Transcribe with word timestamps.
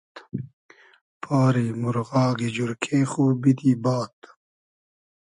پاری 1.23 1.67
مورغاگی 1.81 2.49
جورکې 2.55 2.99
خو 3.11 3.23
بیدی 3.41 3.73
باد 3.83 4.15